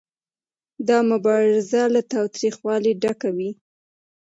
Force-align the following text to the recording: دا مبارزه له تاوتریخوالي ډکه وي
دا 0.87 0.97
مبارزه 1.11 1.81
له 1.93 2.01
تاوتریخوالي 2.11 2.93
ډکه 3.01 3.29
وي 3.37 3.49